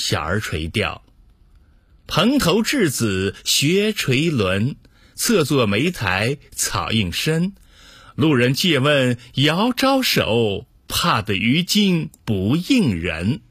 [0.00, 1.04] 小儿垂钓。
[2.08, 4.74] 蓬头稚子学垂纶
[5.14, 7.52] 侧坐莓苔草映身。
[8.16, 13.42] 路人借问遥招手怕得鱼惊不应人。